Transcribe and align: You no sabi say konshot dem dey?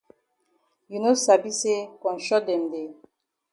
You 0.91 0.99
no 1.03 1.11
sabi 1.23 1.51
say 1.59 1.77
konshot 2.01 2.43
dem 2.47 2.63
dey? 2.71 2.89